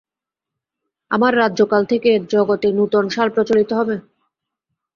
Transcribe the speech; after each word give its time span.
আমার 1.11 1.33
রাজ্যকাল 1.37 1.81
থেকে 1.91 2.11
জগতে 2.31 2.67
নূতন 2.77 3.05
সাল 3.15 3.27
প্রচলিত 3.35 3.69
হবে? 3.79 3.95